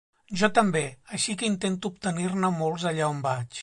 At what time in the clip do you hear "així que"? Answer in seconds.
1.19-1.51